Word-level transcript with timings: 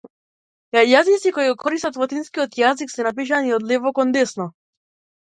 Јазици 0.91 1.33
кои 1.35 1.51
го 1.51 1.59
користат 1.65 2.01
латинскиот 2.05 2.59
јазик 2.65 2.97
се 2.97 3.09
напишани 3.11 3.57
од 3.63 3.71
лево 3.75 3.97
кон 4.01 4.21
десно. 4.21 4.53